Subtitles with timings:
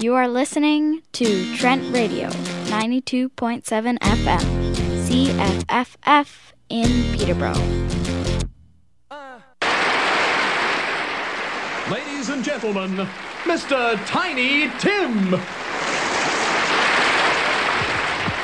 [0.00, 4.44] You are listening to Trent Radio, 92.7 FM,
[5.08, 7.52] CFFF in Peterborough.
[11.90, 13.08] Ladies and gentlemen,
[13.42, 13.98] Mr.
[14.06, 15.36] Tiny Tim.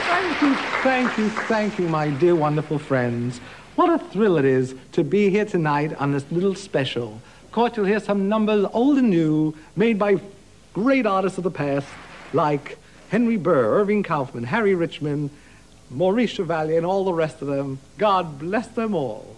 [0.09, 3.39] Thank you, thank you, thank you, my dear, wonderful friends.
[3.77, 7.21] What a thrill it is to be here tonight on this little special.
[7.45, 10.21] Of course, you'll hear some numbers, old and new, made by
[10.75, 11.87] great artists of the past,
[12.35, 15.31] like Henry Burr, Irving Kaufman, Harry Richman,
[15.89, 17.79] Maurice Chevalier, and all the rest of them.
[17.97, 19.37] God bless them all.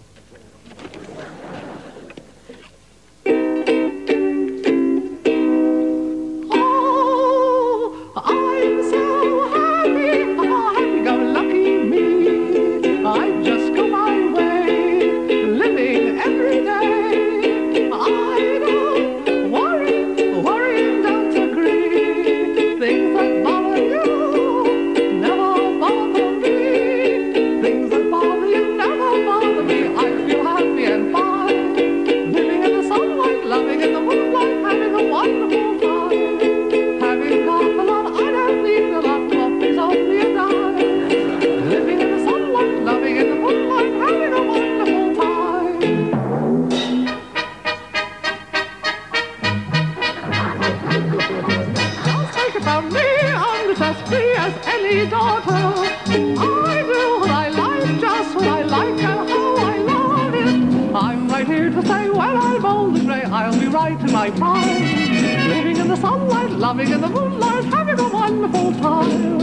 [66.67, 69.39] Loving in the moonlight, having a wonderful time.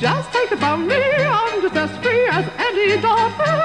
[0.00, 1.02] Just take it from me,
[1.40, 3.56] I'm just as free as any daughter.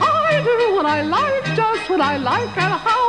[0.00, 3.05] I do what I like, just what I like, and how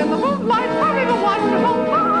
[0.00, 2.20] in the moonlight, having a wonderful time.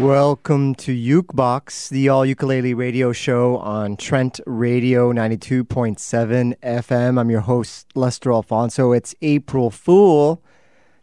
[0.00, 7.20] Welcome to Ukebox, the all ukulele radio show on Trent Radio 92.7 FM.
[7.20, 8.92] I'm your host, Lester Alfonso.
[8.92, 10.42] It's April Fool.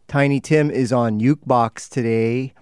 [0.08, 2.54] Tiny Tim is on Ukebox today,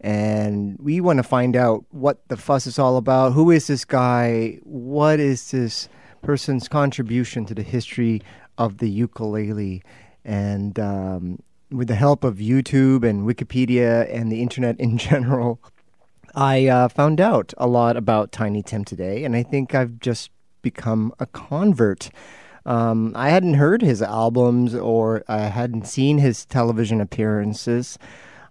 [0.00, 3.32] and we want to find out what the fuss is all about.
[3.32, 4.58] Who is this guy?
[4.62, 5.88] What is this
[6.22, 8.22] person's contribution to the history
[8.58, 9.82] of the ukulele?
[10.24, 11.38] And um,
[11.70, 15.60] with the help of YouTube and Wikipedia and the internet in general,
[16.34, 20.30] I uh, found out a lot about Tiny Tim today, and I think I've just
[20.60, 22.10] become a convert.
[22.66, 27.98] Um, I hadn't heard his albums or I hadn't seen his television appearances.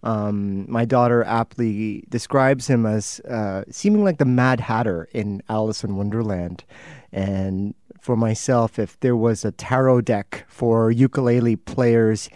[0.06, 5.84] Um, my daughter aptly describes him as uh, seeming like the Mad Hatter in Alice
[5.84, 6.64] in Wonderland.
[7.12, 12.30] And for myself, if there was a tarot deck for ukulele players,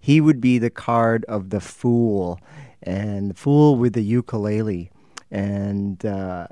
[0.00, 2.40] he would be the card of the fool
[2.82, 4.90] and the fool with the ukulele
[5.30, 6.46] and uh,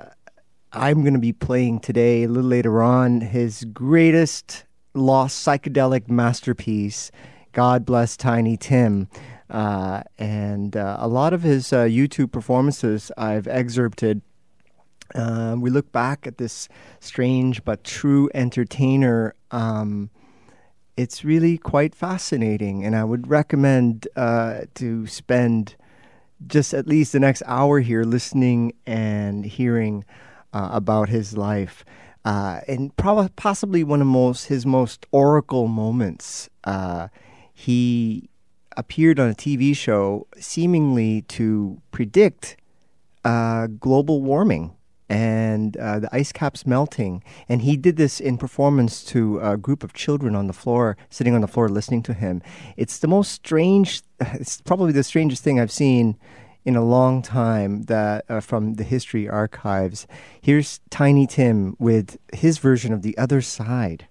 [0.71, 7.11] i'm going to be playing today a little later on his greatest lost psychedelic masterpiece
[7.51, 9.07] god bless tiny tim
[9.51, 14.21] uh, and uh, a lot of his uh, youtube performances i've excerpted
[15.13, 16.69] uh, we look back at this
[16.99, 20.09] strange but true entertainer um,
[20.97, 25.75] it's really quite fascinating, and I would recommend uh, to spend
[26.45, 30.03] just at least the next hour here listening and hearing
[30.53, 31.85] uh, about his life.
[32.23, 36.49] Uh, and probably possibly one of most his most oracle moments.
[37.53, 38.29] He
[38.77, 42.57] appeared on a TV show seemingly to predict
[43.23, 44.75] uh, global warming
[45.09, 47.21] and uh, the ice caps melting.
[47.49, 51.35] And he did this in performance to a group of children on the floor, sitting
[51.35, 52.41] on the floor listening to him.
[52.77, 56.17] It's the most strange, it's probably the strangest thing I've seen
[56.63, 60.07] in a long time that uh, from the history archives.
[60.39, 64.07] Here's Tiny Tim with his version of The Other Side.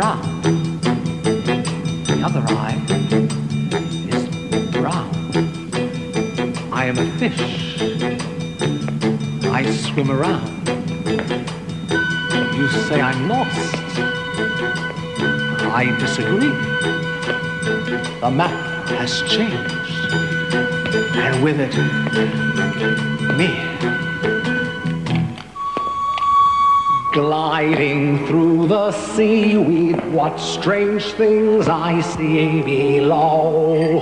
[0.00, 0.40] Brown.
[2.08, 2.78] The other eye
[4.08, 4.22] is
[4.72, 5.10] brown.
[6.72, 7.82] I am a fish
[9.44, 10.48] I swim around.
[12.56, 13.74] You say I'm lost.
[15.80, 16.56] I disagree.
[18.22, 20.14] The map has changed.
[21.24, 21.76] And with it,
[23.36, 24.09] me.
[27.12, 34.00] Gliding through the seaweed, what strange things I see below.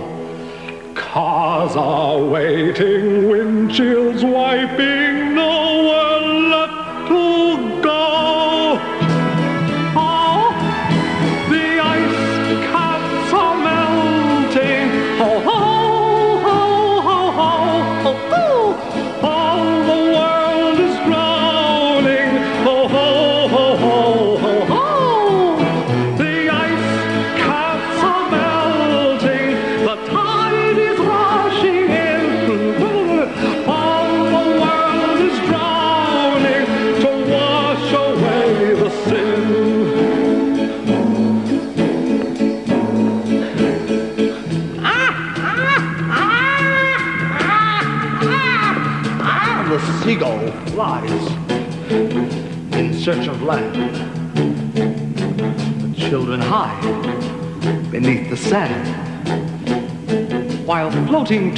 [0.94, 5.77] Cars are waiting, windshields wiping, nowhere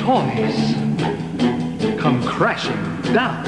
[0.01, 0.75] toys
[2.01, 2.83] come crashing
[3.13, 3.45] down.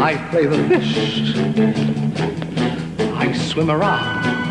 [0.00, 1.34] I play the fish.
[3.16, 4.41] I swim around.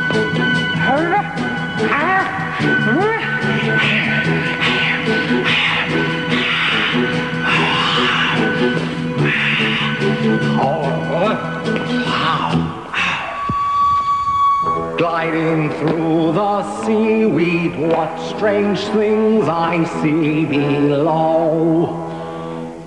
[18.42, 21.86] Strange things I see below.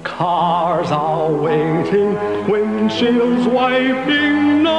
[0.03, 2.17] Cars are waiting,
[2.51, 4.74] windshields wiping, nowhere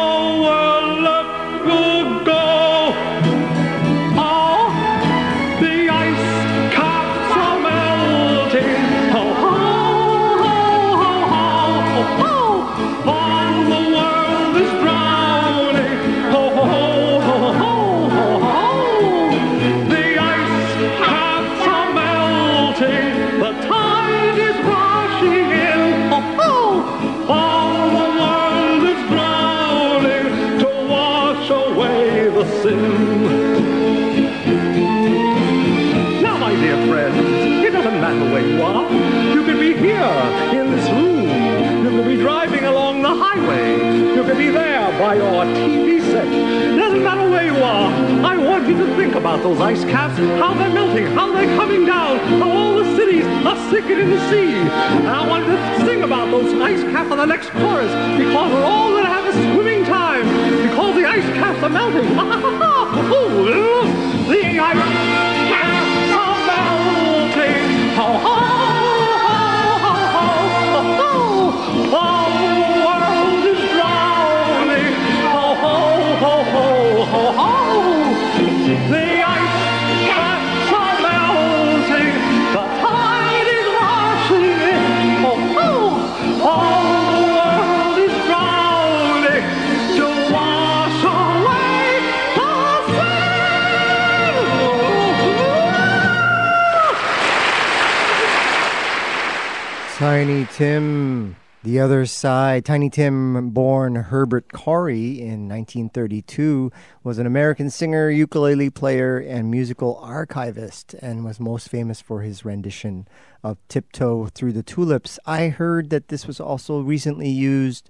[102.11, 102.65] side.
[102.65, 106.71] Tiny Tim, born Herbert Khaury in 1932,
[107.03, 112.45] was an American singer, ukulele player, and musical archivist, and was most famous for his
[112.45, 113.07] rendition
[113.43, 115.19] of Tiptoe Through the Tulips.
[115.25, 117.89] I heard that this was also recently used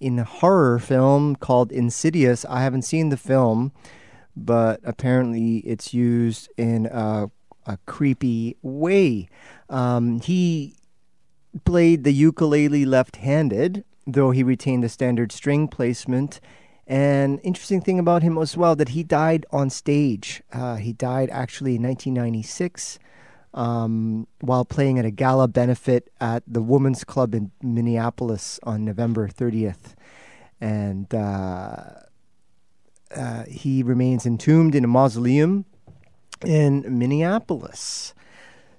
[0.00, 2.44] in a horror film called Insidious.
[2.46, 3.72] I haven't seen the film,
[4.36, 7.30] but apparently it's used in a,
[7.66, 9.28] a creepy way.
[9.70, 10.74] Um, he
[11.64, 16.40] played the ukulele left-handed, though he retained the standard string placement.
[16.86, 20.42] And interesting thing about him as well that he died on stage.
[20.52, 22.98] Uh, he died actually in 1996
[23.54, 29.28] um, while playing at a gala benefit at the Women's Club in Minneapolis on November
[29.28, 29.94] 30th.
[30.60, 31.84] And uh,
[33.14, 35.64] uh, he remains entombed in a mausoleum
[36.44, 38.14] in Minneapolis.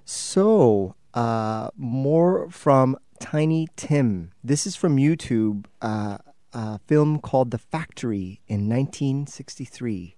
[0.04, 4.32] So, uh, more from Tiny Tim.
[4.42, 6.18] This is from YouTube, uh,
[6.52, 10.16] a film called The Factory in 1963.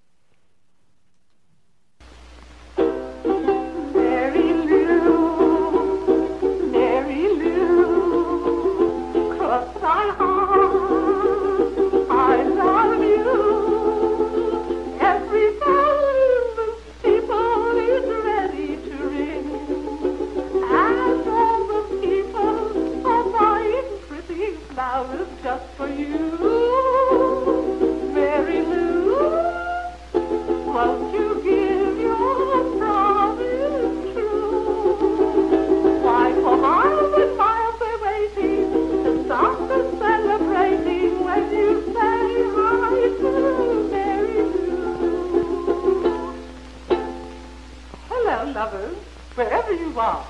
[49.35, 50.27] wherever you are.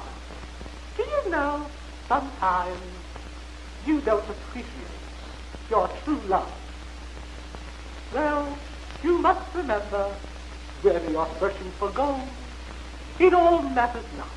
[0.96, 1.66] Do you know,
[2.08, 2.80] sometimes
[3.86, 4.72] you don't appreciate
[5.70, 6.52] your true love.
[8.12, 8.56] Well,
[9.02, 10.12] you must remember,
[10.82, 12.20] where you're searching for gold,
[13.18, 14.28] it all matters not.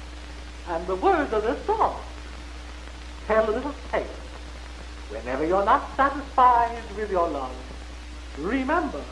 [0.70, 2.00] And the words of this song
[3.28, 4.06] tell a little tale.
[5.10, 7.56] Whenever you're not satisfied with your love,
[8.40, 9.04] remember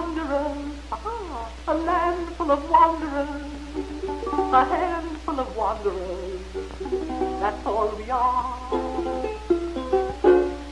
[0.00, 3.52] Wanderers, ah, a land full of wanderers,
[4.50, 6.40] a handful of wanderers,
[7.38, 8.56] that's all we are.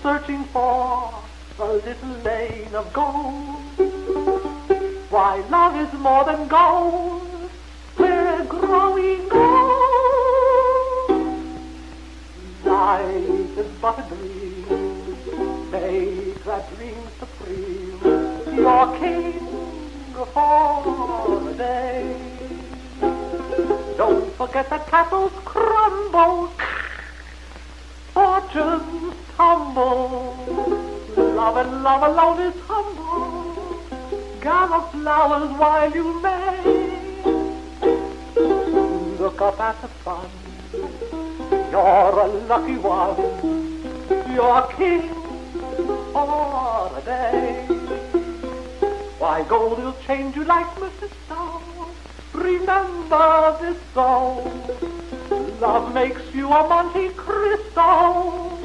[0.03, 1.13] Searching for
[1.59, 3.61] a little lane of gold.
[5.11, 7.51] Why, love is more than gold.
[7.99, 9.91] We're growing old.
[12.65, 15.71] Life is but a dream.
[15.71, 17.08] Make that dream.
[18.69, 19.41] Your king
[20.35, 22.15] for a day.
[23.97, 26.53] Don't forget that castles crumble.
[28.13, 30.37] Fortunes tumble.
[31.17, 33.81] Love and love alone is humble.
[34.43, 36.61] Gather flowers while you may.
[39.19, 40.29] Look up at the sun.
[41.73, 43.17] You're a lucky one.
[44.35, 45.09] You're king
[46.13, 47.78] for a day.
[49.19, 51.11] Why, gold will change you like Mr.
[51.27, 51.91] Stone.
[52.33, 54.63] Remember this song.
[55.61, 58.57] Love makes you a Monte Cristo.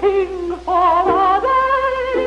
[0.00, 2.22] King for a day.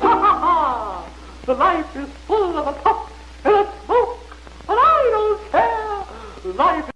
[0.00, 1.10] Ha ha ha!
[1.46, 3.12] The life is full of a puff
[3.44, 4.36] and a smoke,
[4.68, 6.52] but I don't care.
[6.54, 6.90] Life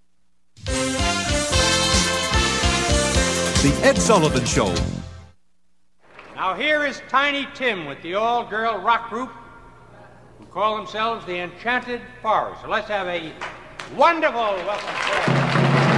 [3.62, 4.72] The Ed Sullivan Show.
[6.40, 9.39] Now here is Tiny Tim with the all-girl rock group who
[10.52, 12.62] call themselves the Enchanted Forest.
[12.62, 13.32] So let's have a
[13.96, 15.89] wonderful welcome.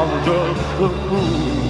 [0.00, 1.67] I'm just a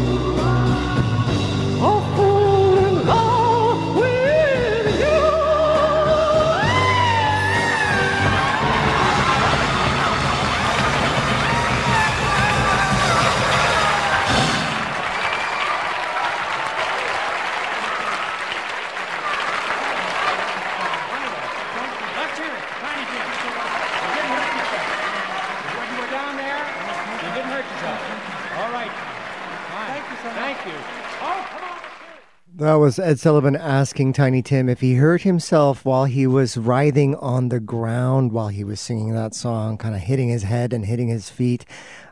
[32.89, 37.51] was Ed Sullivan asking Tiny Tim if he hurt himself while he was writhing on
[37.51, 41.09] the ground while he was singing that song, kind of hitting his head and hitting
[41.09, 41.67] his feet.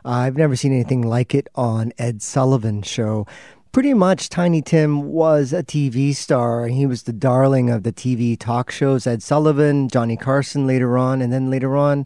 [0.05, 3.25] Uh, I've never seen anything like it on Ed Sullivan's show.
[3.71, 6.65] pretty much Tiny Tim was a TV star.
[6.65, 9.07] and He was the darling of the TV talk shows.
[9.07, 12.05] Ed Sullivan, Johnny Carson later on, and then later on,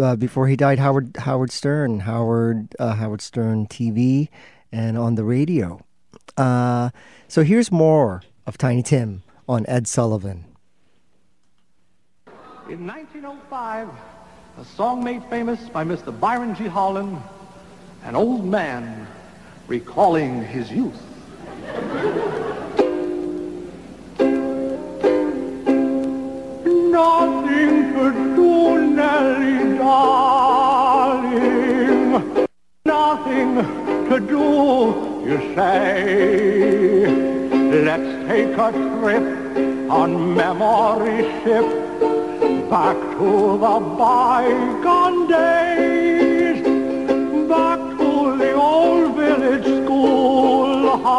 [0.00, 4.30] uh, before he died, Howard Howard Stern, Howard uh, Howard Stern TV,
[4.72, 5.84] and on the radio.
[6.38, 6.90] Uh,
[7.26, 10.44] so here's more of Tiny Tim on Ed Sullivan.
[12.68, 13.88] In 1905,
[14.58, 16.18] a song made famous by Mr.
[16.18, 16.66] Byron G.
[16.66, 17.20] Harlan,
[18.04, 19.08] an old man
[19.66, 21.02] recalling his youth.
[26.64, 31.36] Nothing to do, Nellie, darling.
[32.84, 33.56] Nothing
[34.08, 37.06] to do, you say.
[37.86, 39.26] Let's take a trip
[39.90, 41.66] on memory ship
[42.70, 43.30] back to
[43.64, 46.60] the bygone days,
[47.46, 51.12] back to the old village schoolhouse,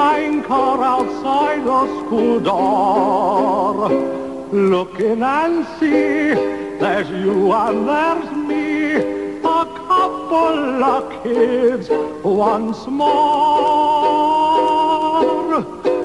[0.00, 3.88] anchor outside the school door.
[4.50, 6.34] Looking and see,
[6.80, 8.67] there's you and there's me,
[10.32, 11.88] of kids
[12.22, 13.08] once more.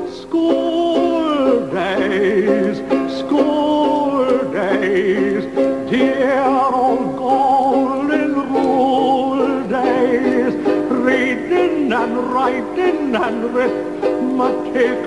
[0.10, 2.78] School days,
[3.20, 5.44] school days,
[5.90, 10.54] dear old golden rule days,
[10.90, 15.00] reading and writing and arithmetic,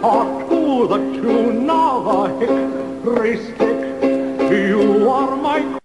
[0.00, 3.78] taught to the tune of a hickory stick.
[4.50, 5.77] You are my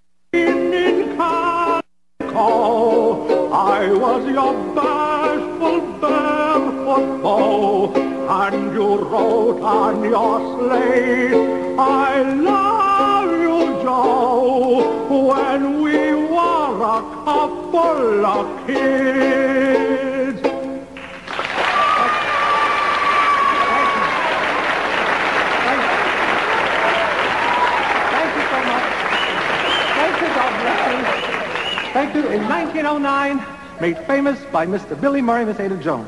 [2.43, 3.51] calico.
[3.51, 7.93] I was your bashful barefoot foe,
[8.29, 18.25] and you wrote on your slate, I love you, Joe, when we were a couple
[18.25, 20.41] of kids.
[28.13, 28.93] Thank you so much.
[29.97, 31.82] Thank you, God bless you.
[31.93, 31.99] You.
[32.01, 33.45] In 1909,
[33.79, 34.99] made famous by Mr.
[34.99, 36.07] Billy Murray, Miss Ada Jones.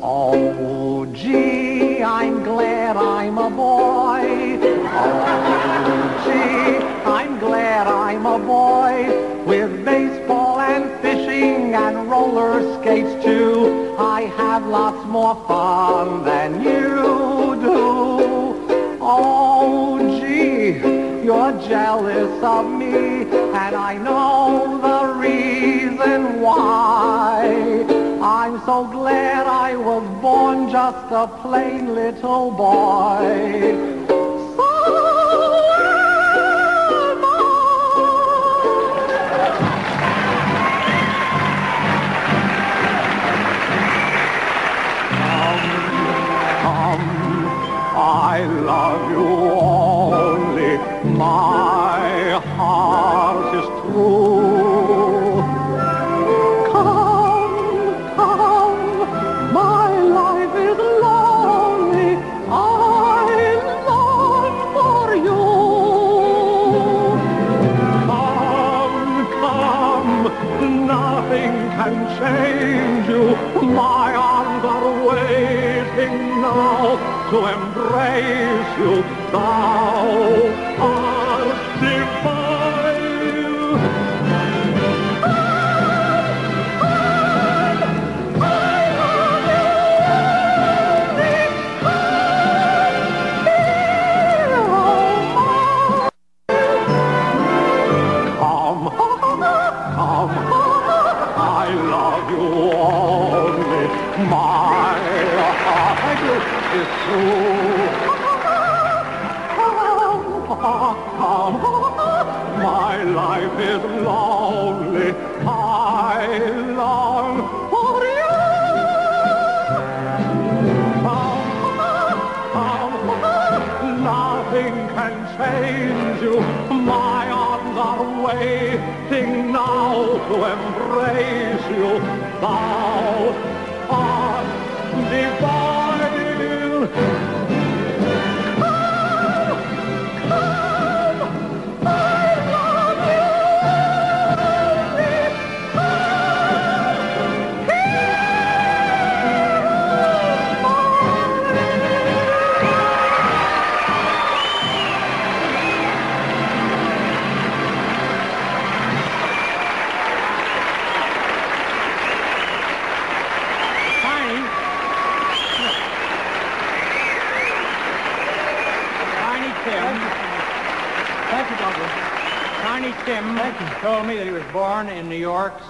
[0.00, 4.60] Oh, gee, I'm glad I'm a boy.
[4.86, 6.76] Oh, gee,
[7.10, 9.44] I'm glad I'm a boy.
[9.46, 17.56] With baseball and fishing and roller skates too, I have lots more fun than you
[17.60, 18.96] do.
[19.00, 20.93] Oh, gee,
[21.24, 27.86] you're jealous of me, and I know the reason why.
[28.20, 34.03] I'm so glad I was born just a plain little boy.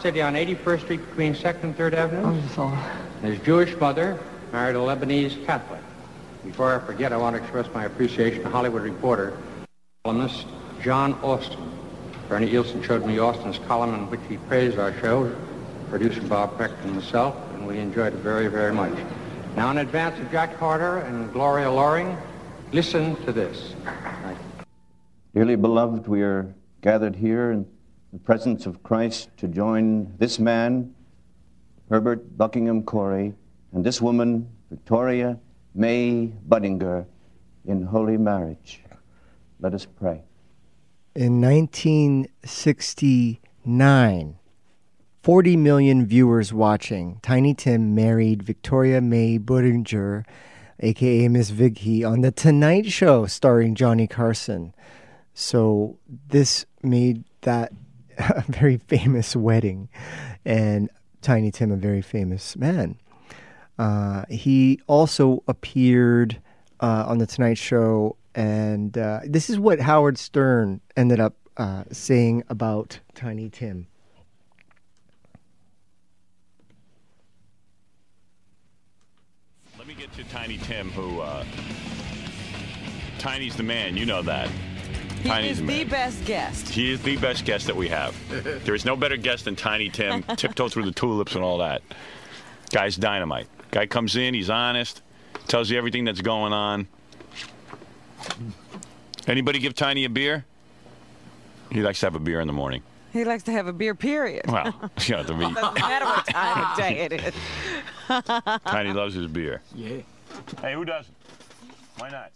[0.04, 2.78] City on 81st Street between 2nd and 3rd Avenues.
[3.22, 4.20] His Jewish mother
[4.52, 5.80] married a Lebanese Catholic.
[6.44, 9.32] Before I forget, I want to express my appreciation to Hollywood reporter,
[10.04, 10.44] columnist
[10.82, 11.72] John Austin.
[12.28, 15.34] Bernie Ilson showed me Austin's column in which he praised our show,
[15.88, 18.92] producer Bob Peck and myself, and we enjoyed it very, very much.
[19.56, 22.14] Now, in advance of Jack Carter and Gloria Loring,
[22.72, 23.74] listen to this.
[25.34, 27.64] Dearly beloved, we are gathered here in
[28.14, 30.94] the presence of Christ to join this man,
[31.90, 33.34] Herbert Buckingham Khaury,
[33.72, 35.40] and this woman, Victoria
[35.74, 37.06] May Budinger,
[37.64, 38.84] in holy marriage.
[39.58, 40.22] Let us pray.
[41.16, 44.38] In 1969,
[45.24, 50.24] 40 million viewers watching, Tiny Tim married Victoria May Budinger,
[50.78, 54.72] aka Miss Vicki, on The Tonight Show starring Johnny Carson.
[55.32, 55.98] So
[56.28, 57.72] this made that
[58.18, 59.88] a very famous wedding,
[60.44, 60.90] and
[61.22, 62.98] Tiny Tim a very famous man.
[63.78, 66.40] Uh, he also appeared
[66.80, 71.84] uh, on the Tonight Show, and uh, this is what Howard Stern ended up uh,
[71.90, 73.86] saying about Tiny Tim.
[79.78, 81.44] Let me get to Tiny Tim, who uh,
[83.18, 83.96] Tiny's the man.
[83.96, 84.48] You know that.
[85.24, 86.68] He is the the best guest.
[86.68, 88.14] He is the best guest that we have.
[88.64, 90.22] there is no better guest than Tiny Tim.
[90.36, 91.82] Tiptoe through the tulips and all that.
[92.70, 93.46] Guy's dynamite.
[93.70, 95.00] Guy comes in, he's honest,
[95.48, 96.86] tells you everything that's going on.
[99.26, 100.44] Anybody give Tiny a beer?
[101.72, 102.82] He likes to have a beer in the morning.
[103.12, 104.42] He likes to have a beer, period.
[104.46, 107.34] Well, you know, to me, Doesn't matter what time of day it is.
[108.66, 109.62] Tiny loves his beer.
[109.74, 110.02] Yeah.
[110.60, 111.14] Hey, who doesn't?
[111.98, 112.32] Why not?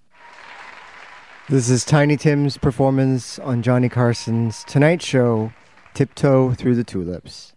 [1.50, 5.50] This is Tiny Tim's performance on Johnny Carson's Tonight Show,
[5.94, 7.54] Tiptoe Through the Tulips.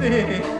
[0.00, 0.59] baby.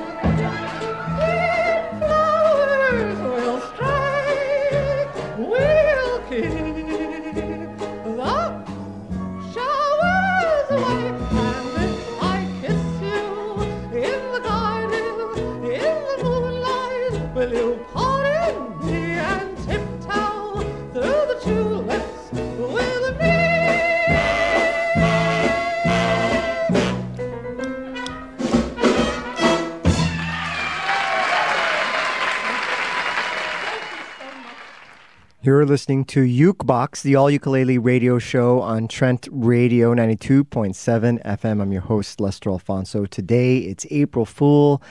[35.71, 41.63] Listening to Ukebox, the all ukulele radio show on Trent Radio 92.7 FM.
[41.63, 43.07] I'm your host, Lester Alfonso.
[43.07, 44.83] Today it's April Fool,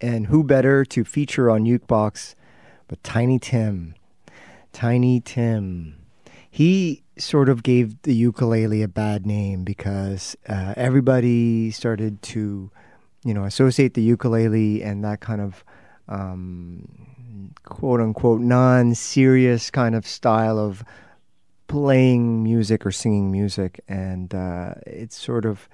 [0.00, 2.36] and who better to feature on Ukebox
[2.86, 3.96] but Tiny Tim?
[4.72, 5.96] Tiny Tim.
[6.48, 12.70] He sort of gave the ukulele a bad name because uh, everybody started to,
[13.24, 15.64] you know, associate the ukulele and that kind of
[16.06, 17.08] um,
[17.64, 20.84] quote unquote non serious kind of style of
[21.66, 23.80] playing music or singing music.
[23.88, 25.68] And uh, it sort of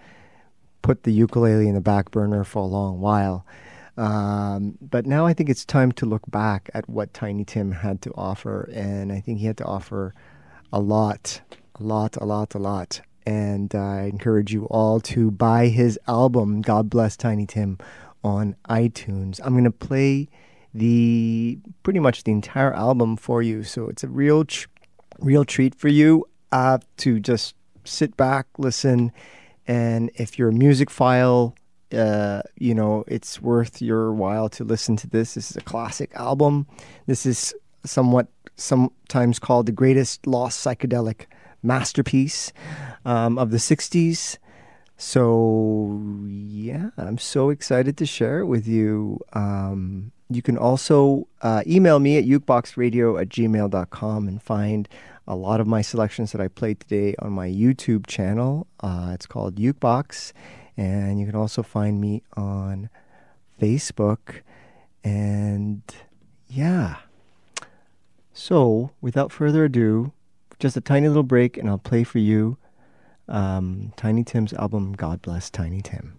[0.83, 3.47] put the ukulele in the back burner for a long while.
[3.97, 8.03] Um, but now I think it's time to look back at what Tiny Tim had
[8.03, 8.69] to offer.
[8.75, 10.13] And I think he had to offer
[10.73, 11.41] a lot,
[11.77, 13.01] a lot, a lot, a lot.
[13.27, 17.79] And uh, I encourage you all to buy his album, God Bless Tiny Tim,
[18.23, 19.41] on iTunes.
[19.43, 20.29] I'm going to play
[20.75, 23.63] the pretty much the entire album for you.
[23.63, 24.69] So it's a real, tr-
[25.21, 29.13] real treat for you uh, to just sit back, listen,
[29.67, 31.55] and if you're a music file,
[31.93, 35.35] uh, you know, it's worth your while to listen to this.
[35.35, 36.67] This is a classic album.
[37.07, 41.27] This is somewhat sometimes called the greatest lost psychedelic
[41.63, 42.53] masterpiece
[43.05, 44.39] um, of the 60s.
[44.97, 49.21] So, yeah, I'm so excited to share it with you.
[49.33, 54.89] Um, you can also uh, email me at ukeboxradio at gmail.com and find
[55.27, 58.67] a lot of my selections that I played today on my YouTube channel.
[58.81, 60.33] Uh, it's called Ukebox.
[60.77, 62.89] And you can also find me on
[63.61, 64.41] Facebook.
[65.03, 65.83] And
[66.49, 66.97] yeah.
[68.33, 70.13] So, without further ado,
[70.59, 72.57] just a tiny little break, and I'll play for you
[73.29, 76.17] um, Tiny Tim's album, God Bless Tiny Tim.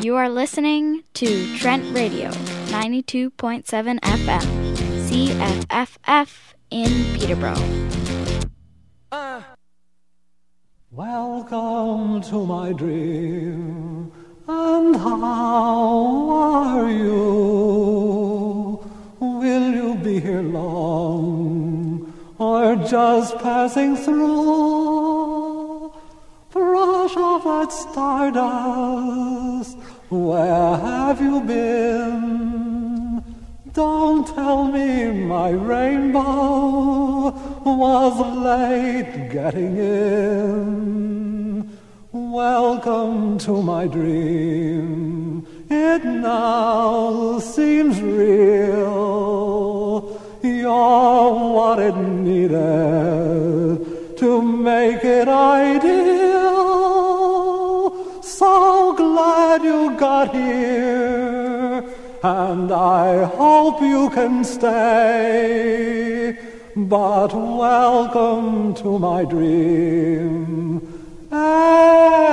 [0.00, 2.30] You are listening to Trent Radio,
[2.70, 4.46] 92.7 FM,
[5.08, 7.88] CFFF in Peterborough.
[10.90, 14.10] Welcome to my dream.
[14.48, 18.27] And how are you?
[20.28, 25.92] Long or just passing through?
[26.52, 29.76] Brush off that stardust.
[30.10, 33.24] Where have you been?
[33.72, 37.30] Don't tell me my rainbow
[37.64, 41.78] was late getting in.
[42.12, 45.46] Welcome to my dream.
[45.70, 50.17] It now seems real.
[50.56, 52.56] You're what it needed
[54.18, 56.62] to make it ideal.
[58.22, 61.84] So glad you got here,
[62.22, 66.36] and I hope you can stay.
[66.74, 69.88] But welcome to my dream.
[71.30, 72.27] Tiptoe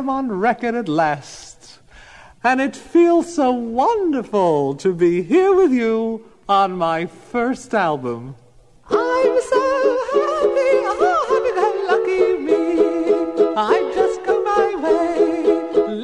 [0.00, 1.78] am on record at last.
[2.42, 8.34] And it feels so wonderful to be here with you on my first album.
[8.88, 9.62] I'm so
[10.14, 12.60] happy, oh, happy go lucky me.
[13.56, 15.12] I just go my way,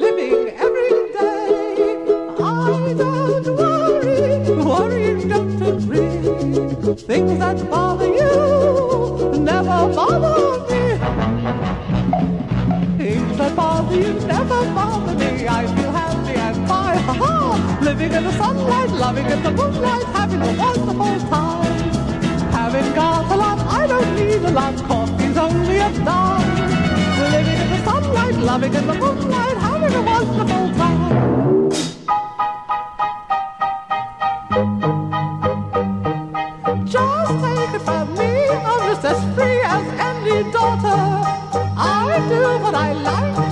[0.03, 1.47] living every day.
[2.39, 6.95] I don't worry, worrying don't agree.
[7.09, 7.86] Things that bother
[14.47, 15.47] never bother me.
[15.47, 16.97] I feel happy and fine.
[17.07, 17.79] Ha ha!
[17.81, 21.91] Living in the sunlight, loving in the moonlight, having a wonderful time.
[22.51, 24.75] Having got a lot, I don't need a lot.
[24.87, 26.47] Coffee's only a dime.
[27.33, 31.15] Living in the sunlight, loving in the moonlight, having a wonderful time.
[36.85, 40.99] Just take it from me, I'm just as free as any daughter.
[41.79, 43.46] I do what I like,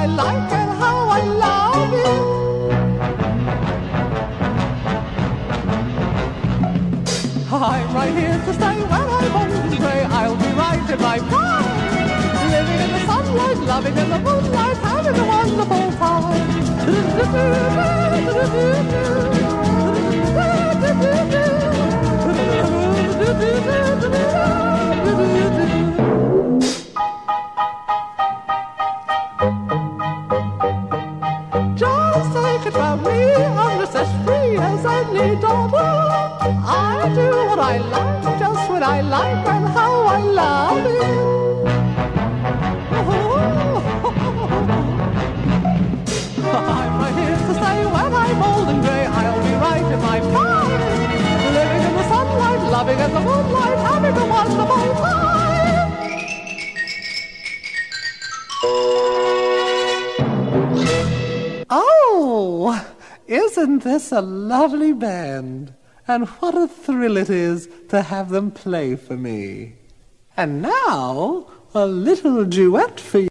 [0.00, 2.20] I like, and how I love it.
[7.52, 9.52] I'm right here to stay when I'm old.
[10.18, 11.66] I'll be right in my prime.
[12.50, 16.40] Living in the sunlight, loving in the moonlight, having a wonderful time.
[64.10, 65.74] Isn't a lovely band?
[66.08, 69.74] And what a thrill it is to have them play for me.
[70.36, 73.29] And now, a little duet for you.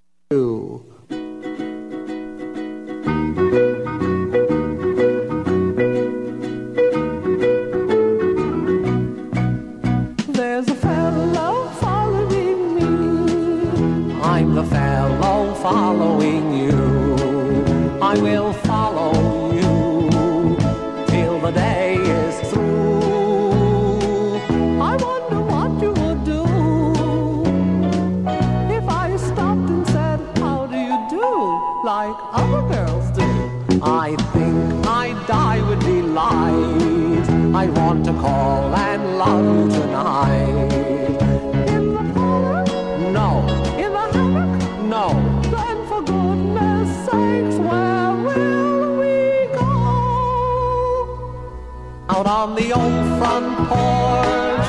[52.90, 54.68] Old front porch.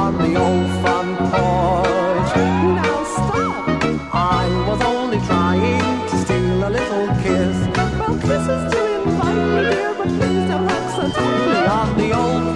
[0.00, 2.32] On the old front porch.
[2.78, 3.68] Now stop.
[4.12, 7.56] I was only trying to steal a little kiss.
[7.98, 12.47] Well, kisses do invite me, dear, but please don't act so accidentally on the old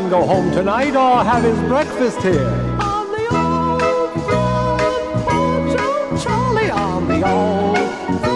[0.00, 2.48] man go home tonight or have his breakfast here?
[2.80, 8.33] On the old front porch, oh, Charlie, on the old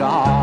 [0.00, 0.39] me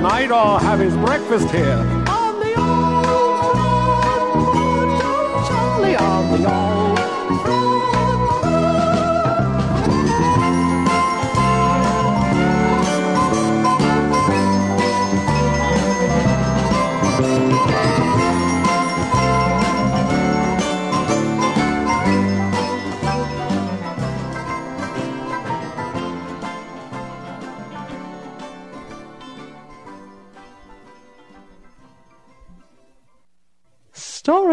[0.00, 1.99] tonight or have his breakfast here?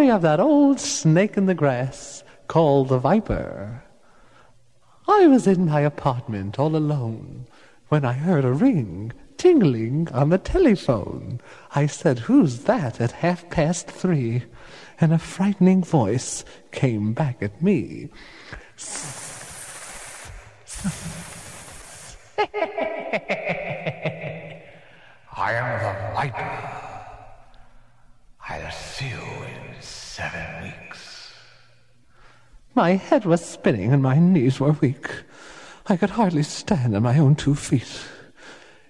[0.09, 3.83] Of that old snake in the grass called the viper.
[5.07, 7.47] I was in my apartment all alone
[7.89, 11.39] when I heard a ring tingling on the telephone.
[11.75, 14.43] I said, Who's that at half past three?
[14.99, 18.09] And a frightening voice came back at me.
[25.37, 26.77] I am the Viper.
[28.49, 29.66] I'll see you in
[30.17, 31.31] seven weeks.
[32.73, 35.07] My head was spinning and my knees were weak.
[35.85, 38.01] I could hardly stand on my own two feet.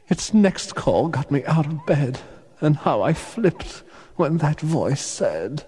[0.08, 2.22] Its next call got me out of bed,
[2.62, 3.84] and how I flipped
[4.16, 5.66] when that voice said,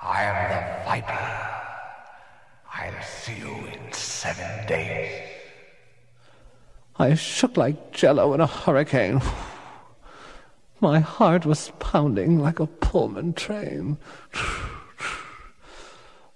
[0.00, 1.28] I am the Viper.
[2.72, 5.21] I'll see you in seven days.
[6.96, 9.22] I shook like jello in a hurricane.
[10.80, 13.96] My heart was pounding like a Pullman train.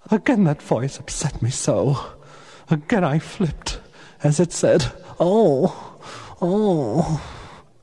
[0.09, 1.97] Again that voice upset me so.
[2.69, 3.79] Again I flipped
[4.23, 4.85] as it said,
[5.19, 5.99] Oh,
[6.41, 7.21] oh.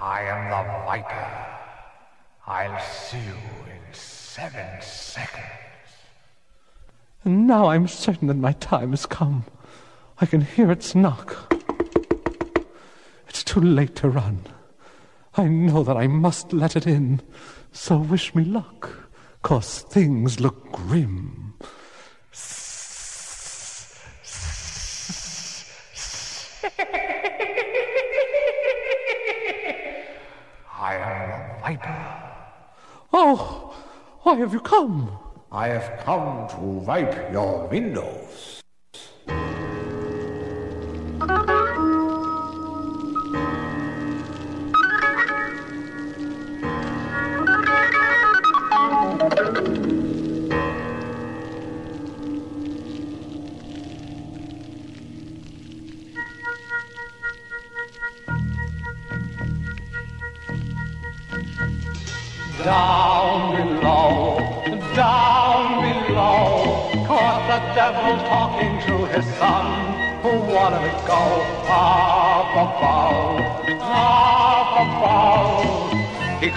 [0.00, 1.46] I am the Viper.
[2.46, 3.67] I'll see you
[4.38, 5.44] seven seconds.
[7.24, 9.44] And now I'm certain that my time has come.
[10.20, 11.52] I can hear its knock.
[13.28, 14.46] It's too late to run.
[15.36, 17.20] I know that I must let it in.
[17.72, 19.10] So wish me luck,
[19.42, 21.54] 'cause things look grim.
[30.80, 32.06] I am the Viper.
[33.12, 33.57] Oh,
[34.28, 35.10] why have you come?
[35.50, 38.47] I have come to wipe your windows.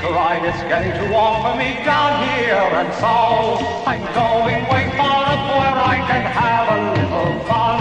[0.02, 3.06] Cried, it's getting too warm for me down here, and so
[3.86, 7.80] I'm going way far up where I can have a little fun.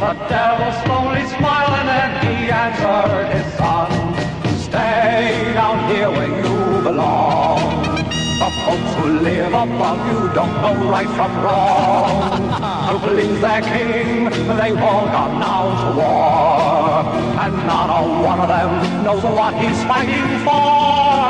[0.00, 3.87] The devil slowly smiling, and he answered his son.
[8.68, 12.42] Folks who live above you don't know right from wrong.
[12.88, 14.28] Who please their king,
[14.60, 17.00] they won't announce war.
[17.42, 18.00] And not a
[18.30, 18.70] one of them
[19.04, 21.28] knows what he's fighting for.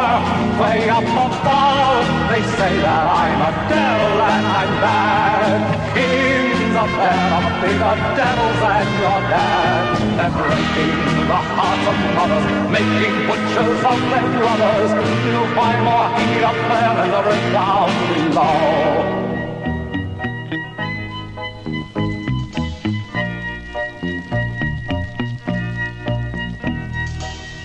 [0.60, 5.60] Way up above, they say that I'm a devil and I'm bad.
[5.94, 6.47] Kings
[6.78, 9.98] of men are bigger devils than your dad.
[10.16, 10.94] They're breaking
[11.26, 14.90] the hearts of mothers, making butchers of their brothers.
[15.26, 18.58] You'll find more heat up there than there is down below.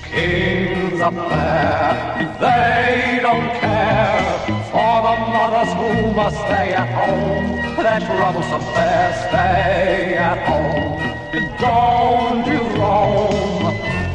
[0.10, 1.94] Kings up there,
[2.42, 7.62] they don't care for the mothers who must stay at home.
[7.78, 10.98] Their troublesome affairs stay at home.
[11.62, 13.64] Don't you roam,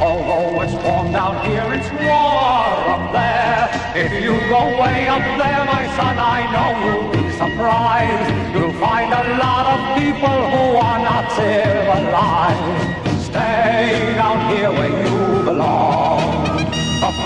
[0.02, 3.70] although it's warm down here, it's warm up there.
[4.04, 8.28] If you go way up there, my son, I know you'll be surprised.
[8.54, 13.24] You'll find a lot of people who are not civilized.
[13.30, 16.47] Stay down here where you belong.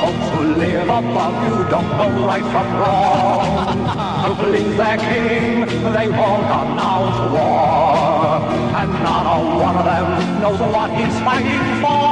[0.02, 3.86] The folks who live above you don't know right from wrong.
[4.26, 8.42] To please their king, they won't announce war.
[8.80, 12.02] And not a one of them knows what he's fighting for.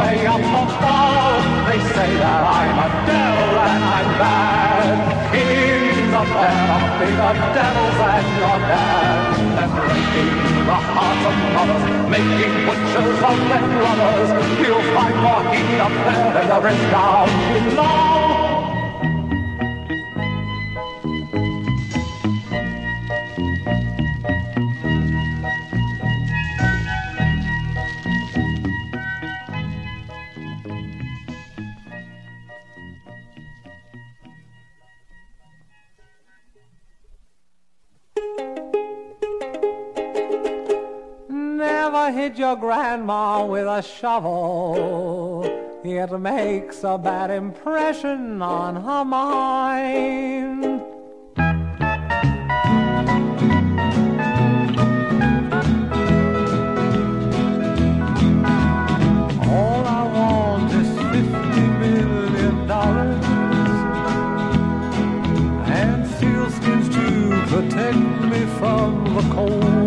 [0.00, 4.96] Way up above, they say that I'm a devil and I'm bad.
[5.30, 9.31] Kings of men are bigger devils than your dad.
[9.62, 14.30] The hearts of mothers, making butchers of their brothers.
[14.58, 17.28] You'll find more heat up there than there is down
[17.70, 18.21] below.
[44.02, 45.44] shovel,
[45.84, 50.80] it makes a bad impression on her mind.
[59.48, 63.24] All I want is fifty million dollars
[65.78, 67.06] and sealskins to
[67.54, 67.98] protect
[68.32, 69.81] me from the cold.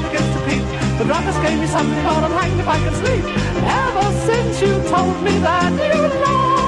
[0.00, 0.64] Begins to peep.
[0.98, 3.24] The druggist gave me something, but I'm hanged if I can sleep.
[3.84, 6.61] Ever since you told me that you love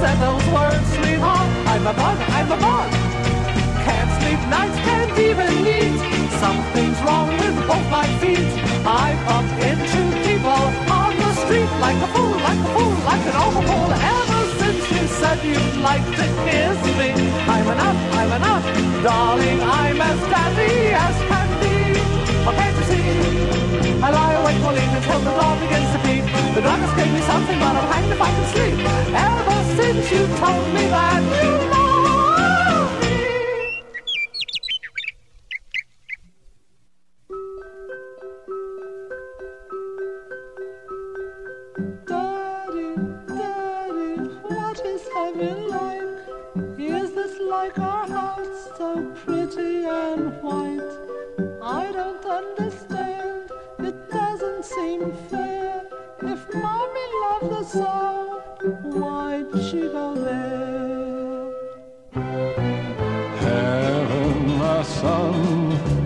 [0.00, 2.90] those words, sweetheart, I'm a bug, I'm a bug.
[3.84, 5.98] Can't sleep nights, can't even eat.
[6.38, 8.50] Something's wrong with both my feet.
[8.86, 13.36] I bump into people on the street like a fool, like a fool, like an
[13.42, 13.90] awful fool.
[14.14, 17.10] Ever since you said you'd like to kiss me,
[17.54, 18.64] I'm nut, I'm nut.
[19.02, 20.74] Darling, I'm as daddy
[21.06, 21.74] as can be.
[22.46, 23.71] Oh, can't you see?
[24.04, 26.24] I lie awake all evening till the dawn begins to peep.
[26.56, 28.74] The druggist gave me something, but I'm hanged if I can sleep.
[29.14, 31.81] Ever since you told me that you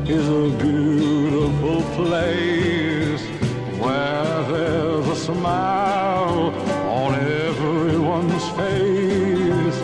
[0.08, 3.22] is a beautiful place
[3.80, 6.54] where there's a smile
[6.88, 9.78] on everyone's face.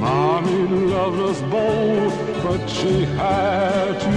[0.00, 4.07] Mommy loved us both, but she had to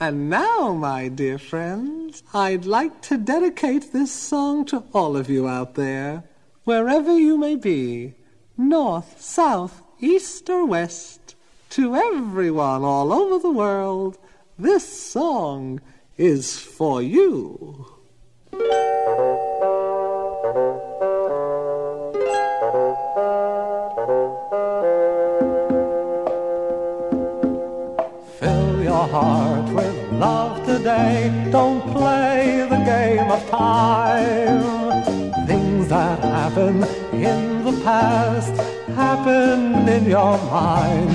[0.00, 5.48] And now, my dear friends, I'd like to dedicate this song to all of you
[5.48, 6.22] out there,
[6.62, 8.14] wherever you may be,
[8.56, 11.34] north, south, east, or west,
[11.70, 14.18] to everyone all over the world.
[14.56, 15.80] This song
[16.16, 17.97] is for you.
[30.98, 34.62] say, don't play the game of time.
[35.50, 36.74] Things that happen
[37.28, 38.54] in the past
[39.02, 41.12] happen in your mind,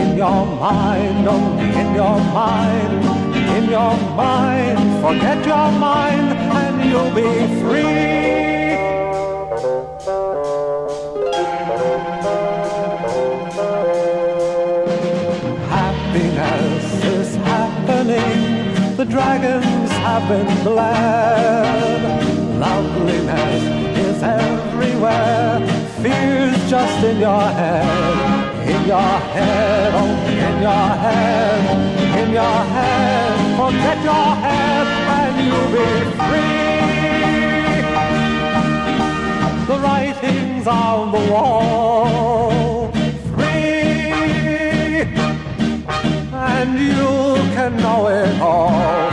[0.00, 3.02] in your mind, oh, in your mind,
[3.56, 4.80] in your mind.
[5.04, 6.28] Forget your mind
[6.60, 8.29] and you'll be free.
[19.30, 22.02] Dragons have been bled.
[22.58, 23.62] Loveliness
[24.06, 25.60] is everywhere.
[26.02, 27.86] Fear's just in your head.
[28.74, 31.60] In your head, only in your head.
[32.20, 33.36] In your head.
[33.60, 34.86] Forget your head
[35.18, 36.70] and you'll be free.
[39.70, 42.90] The writings on the wall.
[43.34, 43.70] Free
[46.60, 47.10] and you
[47.54, 49.10] can know it all,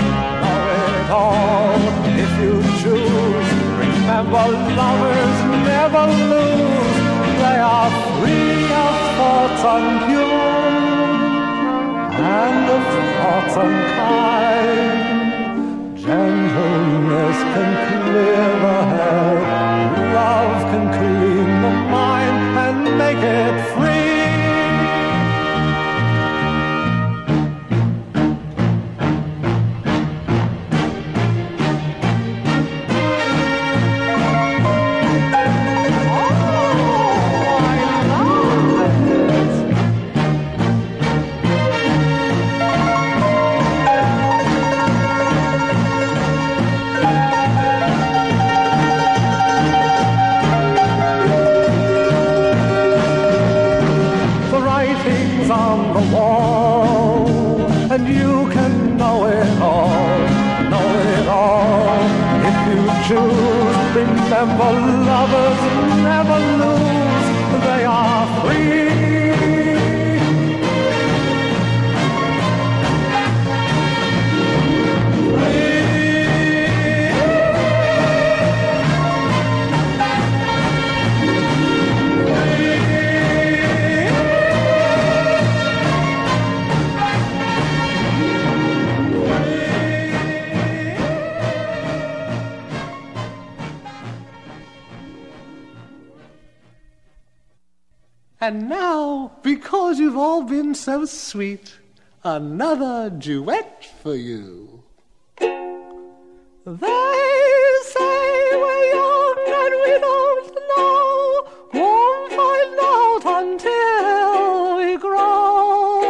[1.17, 1.81] all
[2.23, 3.49] if you choose.
[3.83, 4.45] Remember,
[4.81, 5.37] lovers
[5.71, 6.97] never lose.
[7.41, 10.47] They are free of thoughts unpure
[12.41, 12.83] and of
[13.17, 14.99] thoughts unkind.
[16.05, 17.71] Gentleness can
[18.05, 19.26] clear the head,
[101.37, 101.69] sweet,
[102.23, 104.81] another duet for you.
[105.39, 105.47] They
[107.93, 116.01] say we're young and we don't know, won't find out until we grow.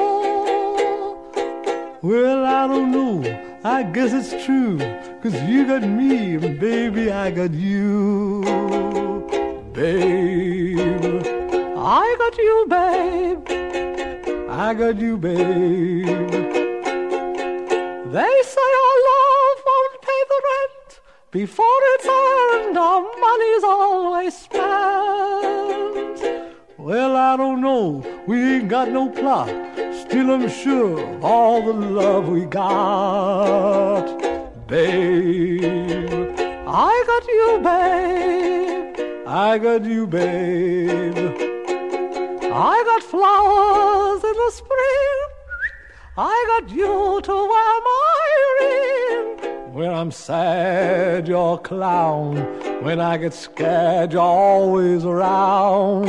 [2.02, 3.18] Well, I don't know.
[3.66, 4.78] I guess it's true.
[5.22, 8.46] Cause you got me, and baby, I got you.
[9.74, 11.22] Babe,
[11.76, 13.67] I got you, babe.
[14.60, 16.08] I got you, babe.
[18.08, 21.00] They say our love won't pay the rent
[21.30, 22.76] before it's earned.
[22.76, 24.64] Our money's always spent.
[26.80, 28.04] Well, I don't know.
[28.26, 29.50] We ain't got no plot.
[29.94, 34.08] Still, I'm sure all the love we got.
[34.68, 36.34] Babe,
[36.66, 38.96] I got you, babe.
[39.28, 41.47] I got you, babe.
[42.60, 45.18] I got flowers in the spring.
[46.18, 48.18] I got you to wear my
[48.60, 49.74] ring.
[49.74, 52.38] When I'm sad, you're a clown.
[52.82, 56.08] When I get scared, you're always around.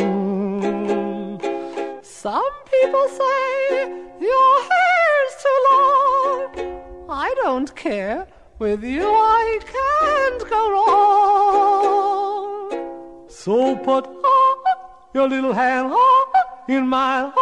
[2.02, 6.48] Some people say your hair's too long.
[7.10, 8.26] I don't care.
[8.58, 12.08] With you, I can't go wrong.
[13.28, 14.06] So put
[15.14, 15.92] your little hand
[16.68, 17.32] in mine.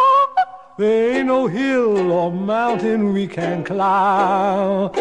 [0.77, 4.91] There ain't no hill or mountain we can climb.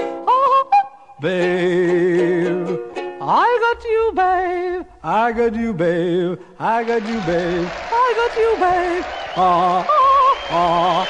[1.20, 2.78] Babe,
[3.22, 4.86] I got you, babe.
[5.02, 6.38] I got you, babe.
[6.58, 7.68] I got you, babe.
[7.90, 9.04] I got you, babe.
[9.36, 11.06] Ah, ah, ah,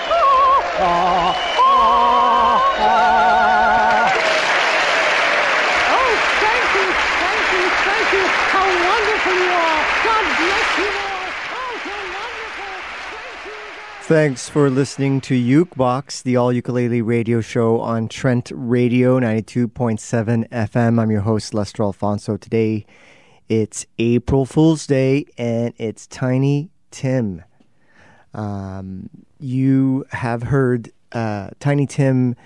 [0.78, 4.06] ah, ah, ah.
[5.98, 6.86] Oh, thank you,
[7.22, 8.24] thank you, thank you.
[8.54, 9.82] How wonderful you are.
[10.06, 11.26] God bless you all.
[11.58, 12.74] Oh, so wonderful.
[14.06, 21.00] Thanks for listening to Ukebox, the all ukulele radio show on Trent Radio 92.7 FM.
[21.00, 22.36] I'm your host, Lester Alfonso.
[22.36, 22.86] Today
[23.48, 27.42] it's April Fool's Day and it's Tiny Tim.
[28.32, 32.36] Um, you have heard uh, Tiny Tim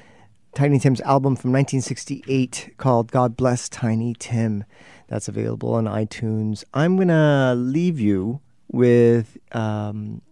[0.55, 4.65] Tiny Tim's album from 1968 called God Bless Tiny Tim.
[5.09, 6.65] That's available on iTunes.
[6.73, 8.41] I'm going to leave you
[8.73, 10.23] with um,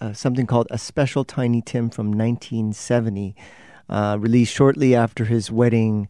[0.00, 3.34] uh, something called A Special Tiny Tim from 1970,
[3.88, 6.08] uh, released shortly after his wedding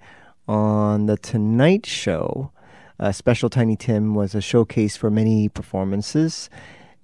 [0.49, 2.51] on The Tonight Show.
[2.99, 6.49] Uh, Special Tiny Tim was a showcase for many performances,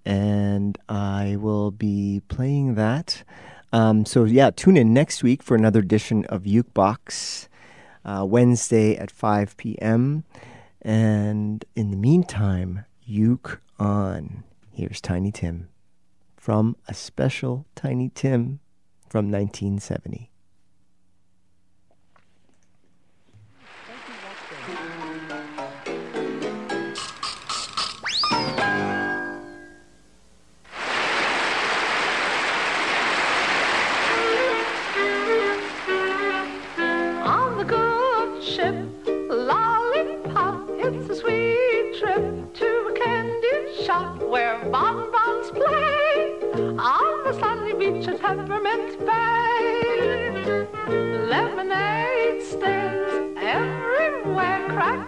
[0.05, 3.25] and I will be playing that.
[3.73, 7.49] Um, so, yeah, tune in next week for another edition of Ukebox,
[8.05, 10.25] uh, Wednesday at 5 p.m.
[10.83, 14.45] And in the meantime, Uke on.
[14.73, 15.69] Here's Tiny Tim
[16.41, 18.61] from a special Tiny Tim
[19.11, 20.30] from 1970.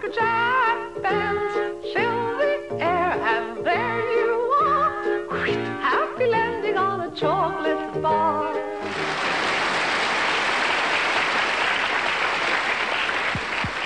[0.03, 1.53] Everywhere, bands
[1.93, 8.53] fill the air, and there you are, Wheat, happy landing on a chocolate bar.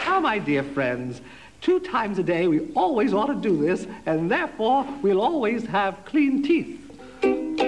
[0.06, 1.22] Now, my dear friends,
[1.62, 6.04] two times a day we always ought to do this, and therefore we'll always have
[6.06, 7.67] clean teeth.